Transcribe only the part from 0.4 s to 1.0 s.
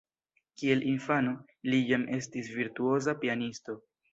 Kiel